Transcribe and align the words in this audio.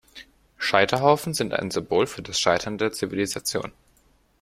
Scheiterhaufen 0.57 1.35
sind 1.35 1.53
ein 1.53 1.69
Symbol 1.69 2.07
für 2.07 2.23
das 2.23 2.39
Scheitern 2.39 2.79
der 2.79 2.91
Zivilisation. 2.91 3.71